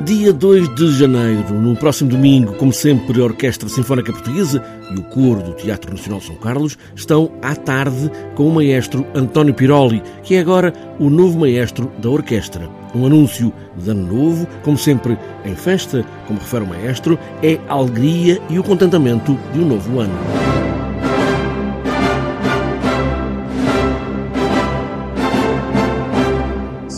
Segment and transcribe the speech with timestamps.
[0.00, 4.62] Dia 2 de janeiro, no próximo domingo, como sempre, a Orquestra Sinfónica Portuguesa
[4.92, 9.52] e o Coro do Teatro Nacional São Carlos estão à tarde com o maestro António
[9.52, 12.70] Piroli, que é agora o novo maestro da orquestra.
[12.94, 17.74] Um anúncio de ano novo, como sempre em festa, como refere o maestro, é a
[17.74, 20.57] alegria e o contentamento de um novo ano.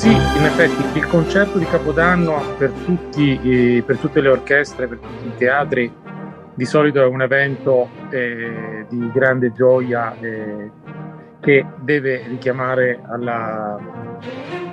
[0.09, 5.37] In effetti il concerto di Capodanno per, tutti, per tutte le orchestre, per tutti i
[5.37, 5.93] teatri,
[6.55, 10.71] di solito è un evento eh, di grande gioia eh,
[11.41, 13.79] che deve richiamare alla,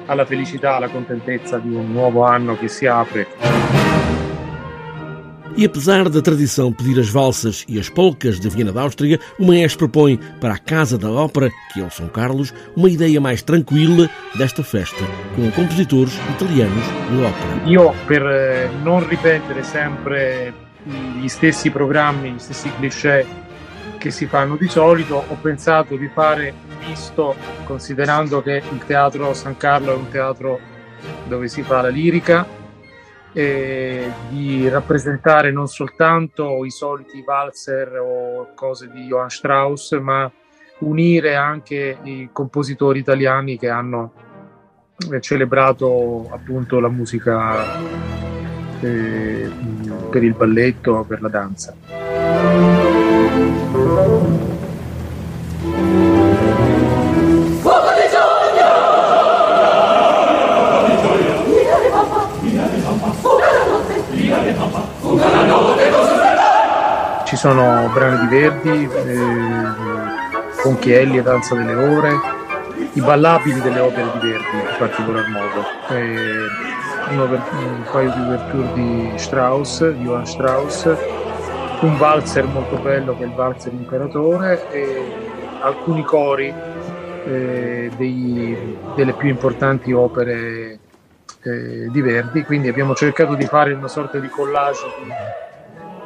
[0.05, 3.76] alla felicità, alla contentezza di un nuovo anno che si apre.
[5.57, 9.47] E apesar da tradição pedir as valsas e as polcas de Viena da Áustria, o
[9.47, 13.41] maestro propõe para a Casa da Ópera, que é o São Carlos, uma ideia mais
[13.41, 15.03] tranquila desta festa,
[15.35, 17.61] com compositores italianos de ópera.
[17.65, 20.53] Io, per eh, non ripetere sempre
[21.19, 23.25] gli stessi programmi, gli stessi cliché
[23.97, 26.53] che si fanno di solito, ho pensato di fare
[26.87, 30.59] visto, considerando che il teatro San Carlo è un teatro
[31.27, 32.45] dove si fa la lirica,
[33.37, 40.29] eh, di rappresentare non soltanto i soliti valzer o cose di Johann Strauss, ma
[40.79, 44.11] unire anche i compositori italiani che hanno
[45.11, 47.79] eh, celebrato appunto la musica
[48.79, 49.51] eh,
[50.09, 51.75] per il balletto, per la danza.
[67.27, 72.13] Ci sono brani di Verdi, eh, Conchielli e Danza delle Ore,
[72.93, 76.47] i ballabili delle opere di Verdi in particolar modo, eh,
[77.09, 80.85] un paio di ouverture di Strauss, di Johann Strauss,
[81.81, 85.17] un valzer molto bello che è il valzer imperatore e
[85.59, 86.47] alcuni cori
[87.25, 90.79] eh, dei, delle più importanti opere
[91.43, 94.85] eh, di Verdi, quindi abbiamo cercato di fare una sorta di collage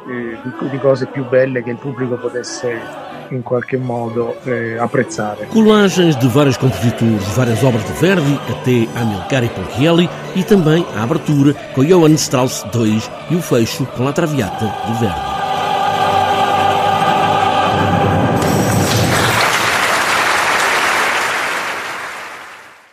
[0.08, 5.46] eh, di, di cose più belle che il pubblico potesse in qualche modo eh, apprezzare.
[5.46, 11.54] Colagens de vários compositores, várias obras de Verdi, até Amilcare Ponchielli e também a abertura
[11.74, 15.31] com Johann Strauss II e o fecho com La Traviata de Verdi.